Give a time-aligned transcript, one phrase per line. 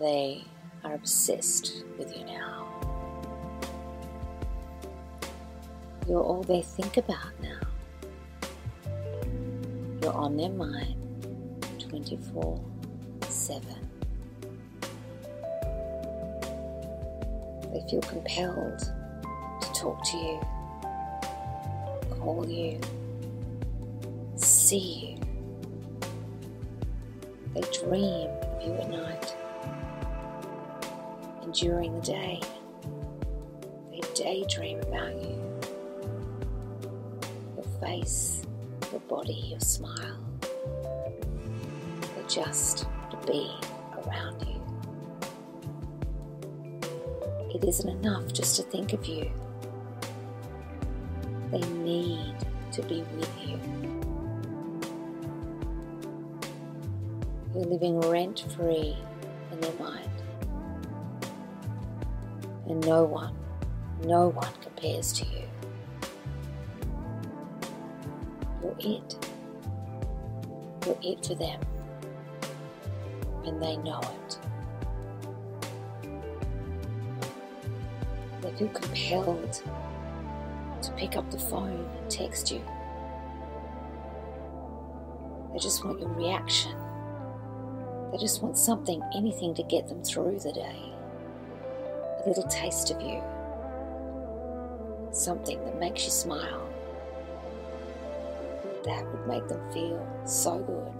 [0.00, 0.42] They
[0.82, 2.66] are obsessed with you now.
[6.08, 7.60] You're all they think about now.
[10.00, 10.96] You're on their mind
[11.78, 12.64] 24
[13.28, 13.66] 7.
[17.74, 20.40] They feel compelled to talk to you,
[22.16, 22.80] call you,
[24.34, 26.00] see you.
[27.52, 29.39] They dream of you at night.
[31.42, 32.40] And during the day,
[33.90, 35.40] they daydream about you.
[37.56, 38.42] Your face,
[38.90, 40.18] your body, your smile.
[42.00, 43.50] They just to be
[44.06, 44.60] around you.
[47.54, 49.30] It isn't enough just to think of you.
[51.50, 52.36] They need
[52.72, 53.58] to be with you.
[57.54, 58.96] You're living rent free
[59.50, 60.19] in their mind.
[62.70, 63.34] And no one,
[64.04, 65.42] no one compares to you.
[68.62, 69.26] You're it.
[70.86, 71.60] You're it for them.
[73.44, 74.38] And they know it.
[78.40, 79.62] They feel compelled
[80.82, 82.62] to pick up the phone and text you.
[85.52, 86.76] They just want your reaction.
[88.12, 90.99] They just want something, anything to get them through the day.
[92.24, 93.22] A little taste of you.
[95.10, 96.68] Something that makes you smile.
[98.84, 100.92] That would make them feel so good.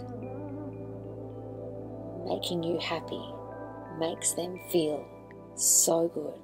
[2.27, 3.23] Making you happy
[3.99, 5.07] makes them feel
[5.55, 6.39] so good.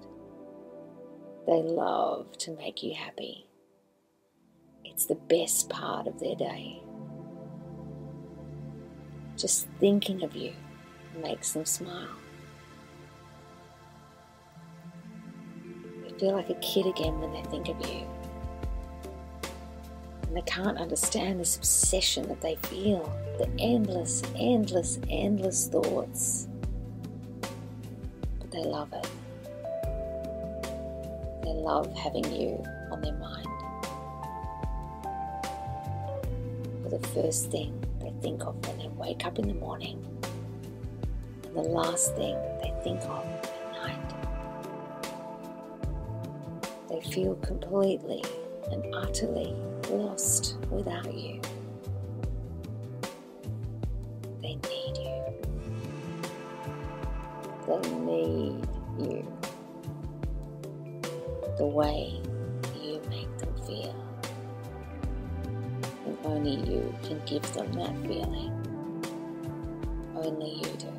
[1.48, 3.48] They love to make you happy.
[4.84, 6.84] It's the best part of their day.
[9.38, 10.54] Just thinking of you
[11.22, 12.10] makes them smile.
[16.20, 18.06] Feel like a kid again when they think of you.
[20.24, 26.48] And they can't understand this obsession that they feel the endless, endless, endless thoughts.
[28.40, 29.08] But they love it.
[31.44, 33.48] They love having you on their mind.
[36.84, 40.04] For the first thing they think of when they wake up in the morning,
[41.44, 43.37] and the last thing they think of
[46.98, 48.24] They feel completely
[48.72, 49.54] and utterly
[49.92, 51.40] lost without you.
[54.42, 55.24] They need you.
[57.68, 58.68] They need
[59.00, 59.28] you
[61.58, 62.20] the way
[62.82, 63.96] you make them feel.
[66.08, 68.54] And only you can give them that feeling.
[70.16, 70.94] Only you do.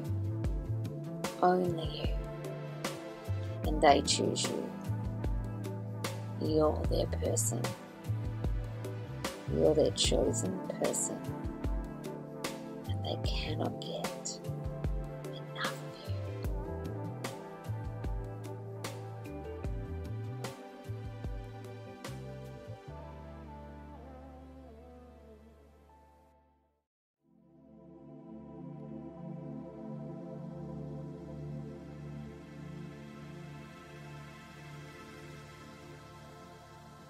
[1.43, 2.09] Only you.
[3.65, 4.68] And they choose you.
[6.41, 7.61] You're their person.
[9.55, 11.19] You're their chosen person.
[12.89, 14.39] And they cannot get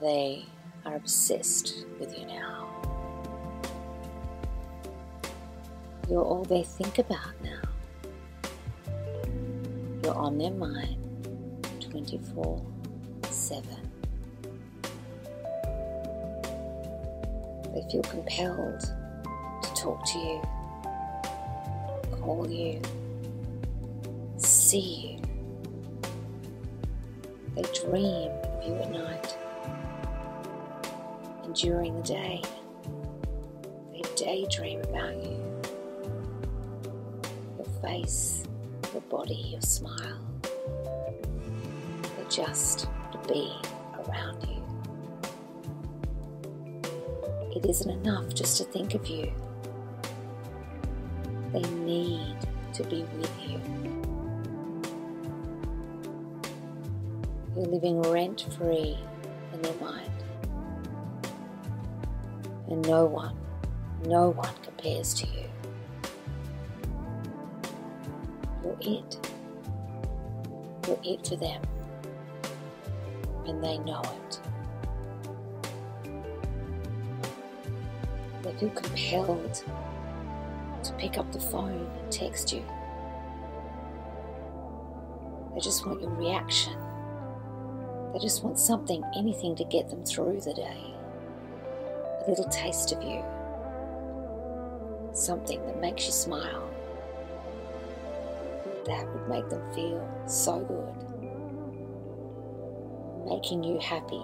[0.01, 0.45] They
[0.87, 2.69] are obsessed with you now.
[6.09, 7.63] You're all they think about now.
[10.05, 10.99] You're on their mind
[11.81, 12.65] 24
[13.29, 13.65] 7.
[17.75, 20.43] They feel compelled to talk to you,
[22.21, 22.81] call you,
[24.37, 25.23] see you.
[27.57, 29.38] They dream of you at night
[31.59, 32.41] during the day,
[33.93, 35.45] they daydream about you.
[37.57, 38.45] Your face,
[38.93, 40.21] your body, your smile.
[42.17, 43.53] They're just to be
[43.99, 44.63] around you.
[47.57, 49.33] It isn't enough just to think of you.
[51.53, 52.37] They need
[52.75, 53.61] to be with you.
[57.57, 58.97] You're living rent free
[59.53, 60.13] in their mind.
[62.69, 63.37] And no one,
[64.07, 65.45] no one compares to you.
[68.63, 69.31] You're it.
[70.87, 71.63] You're it for them.
[73.47, 74.41] And they know it.
[78.43, 79.65] They feel compelled
[80.83, 82.63] to pick up the phone and text you.
[85.55, 86.75] They just want your reaction.
[88.13, 90.98] They just want something, anything to get them through the day.
[92.29, 93.25] Little taste of you.
[95.15, 96.69] Something that makes you smile.
[98.85, 100.95] That would make them feel so good.
[103.31, 104.23] Making you happy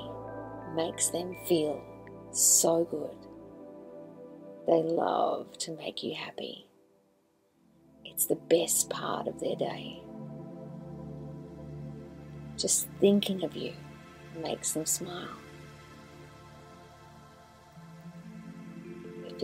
[0.77, 1.83] makes them feel
[2.31, 3.17] so good.
[4.67, 6.67] They love to make you happy.
[8.05, 10.03] It's the best part of their day.
[12.59, 13.73] Just thinking of you
[14.43, 15.39] makes them smile.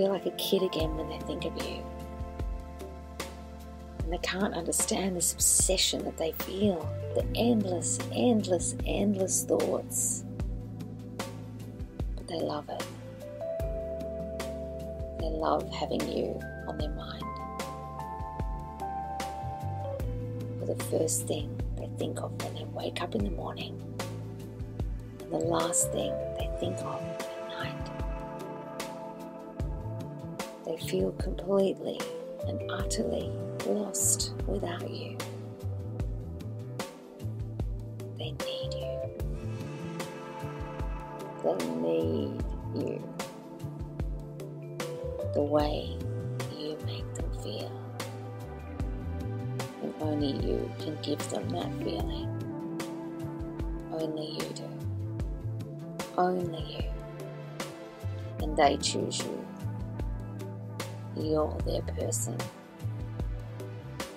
[0.00, 1.82] Feel like a kid again when they think of you.
[3.98, 10.24] And they can't understand this obsession that they feel the endless, endless, endless thoughts.
[12.16, 12.82] But they love it.
[15.18, 17.24] They love having you on their mind.
[20.60, 23.78] For the first thing they think of when they wake up in the morning,
[25.20, 27.19] and the last thing they think of
[30.70, 31.98] They feel completely
[32.46, 33.32] and utterly
[33.66, 35.18] lost without you.
[38.16, 39.00] They need you.
[41.42, 42.44] They need
[42.76, 43.02] you.
[45.34, 45.98] The way
[46.56, 47.72] you make them feel.
[49.82, 52.28] And only you can give them that feeling.
[53.90, 54.70] Only you do.
[56.16, 56.84] Only you.
[58.44, 59.39] And they choose you.
[61.20, 62.36] You're their person.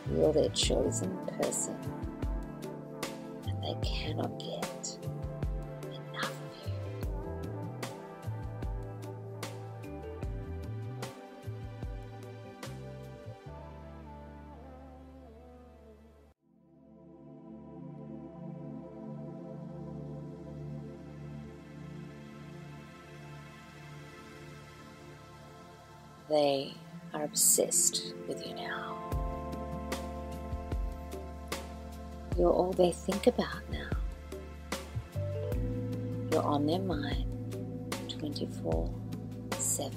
[0.09, 1.77] You're their chosen person.
[3.45, 4.97] And they cannot get
[5.83, 6.73] enough of you.
[26.29, 26.73] They
[27.13, 28.97] are obsessed with you now.
[32.37, 33.89] You're all they think about now.
[36.31, 37.25] You're on their mind
[38.19, 38.89] 24
[39.57, 39.93] 7.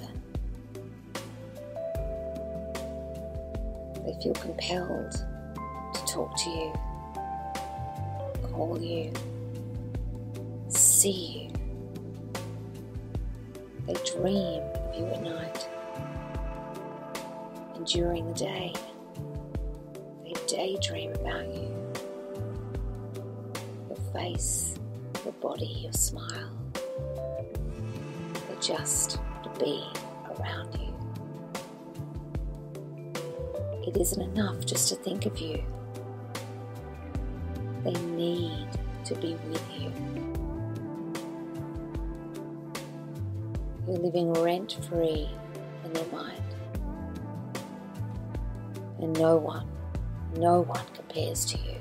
[4.05, 6.73] They feel compelled to talk to you,
[8.51, 9.13] call you,
[10.69, 12.43] see you.
[13.87, 15.69] They dream of you at night
[17.77, 18.73] and during the day.
[20.25, 21.75] They daydream about you.
[23.89, 24.75] Your face,
[25.25, 26.51] your body, your smile.
[26.73, 29.87] They just to be
[30.39, 30.95] around you.
[33.87, 35.63] It isn't enough just to think of you.
[37.85, 38.69] They need
[39.05, 39.93] to be with you.
[43.87, 45.29] You're living rent free
[45.85, 46.46] in their mind.
[49.07, 49.69] And no one,
[50.37, 51.77] no one compares to you.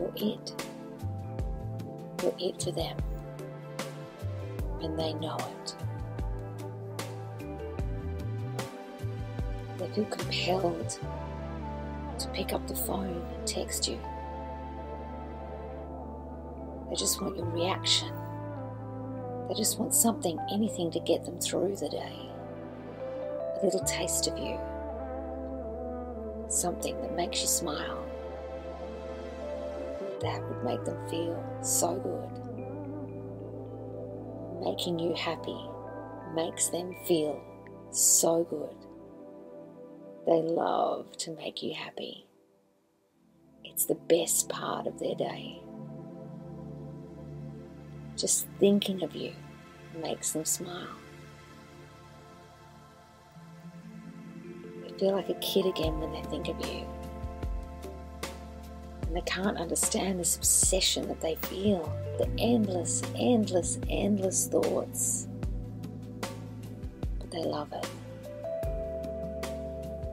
[0.00, 0.66] You're it.
[2.20, 2.96] You're it for them.
[4.82, 5.76] And they know it.
[9.78, 10.98] They feel compelled
[12.18, 14.00] to pick up the phone and text you.
[16.88, 18.12] They just want your reaction.
[19.46, 22.29] They just want something, anything to get them through the day.
[23.62, 24.58] Little taste of you.
[26.48, 28.06] Something that makes you smile.
[30.22, 32.30] That would make them feel so good.
[34.64, 35.60] Making you happy
[36.34, 37.42] makes them feel
[37.90, 38.74] so good.
[40.26, 42.26] They love to make you happy.
[43.64, 45.60] It's the best part of their day.
[48.16, 49.32] Just thinking of you
[50.00, 50.88] makes them smile.
[55.00, 56.84] Feel like a kid again when they think of you.
[59.06, 65.26] And they can't understand this obsession that they feel the endless, endless, endless thoughts.
[67.18, 67.88] But they love it.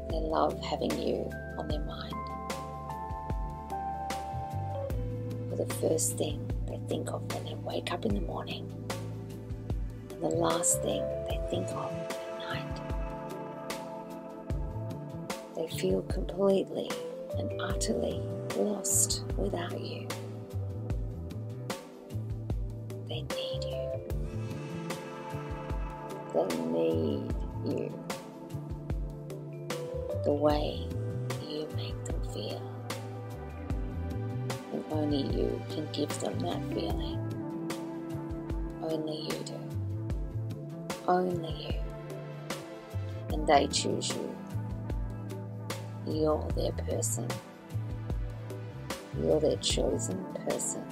[0.09, 2.13] They love having you on their mind.
[5.49, 8.71] For the first thing they think of when they wake up in the morning,
[10.11, 12.16] and the last thing they think of
[15.75, 16.89] Feel completely
[17.37, 18.21] and utterly
[18.55, 20.07] lost without you.
[23.07, 23.91] They need you.
[26.33, 27.33] They need
[27.65, 27.93] you.
[30.23, 30.87] The way
[31.47, 32.61] you make them feel.
[34.73, 37.19] And only you can give them that feeling.
[38.81, 39.59] Only you do.
[41.07, 41.75] Only you.
[43.33, 44.36] And they choose you.
[46.09, 47.27] You're their person.
[49.21, 50.83] You're their chosen person.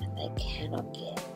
[0.00, 1.33] And they cannot get